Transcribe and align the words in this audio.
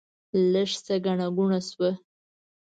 لږ 0.51 0.71
څه 0.85 0.93
ګڼه 1.05 1.27
ګوڼه 1.37 1.59
شوه. 1.69 1.91